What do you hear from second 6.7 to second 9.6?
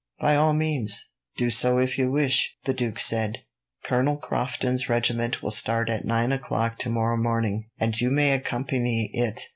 tomorrow morning, and you may accompany it.